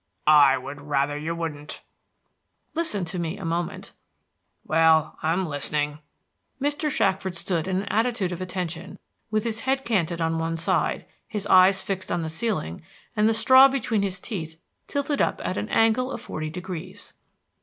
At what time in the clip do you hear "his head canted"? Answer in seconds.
9.43-10.19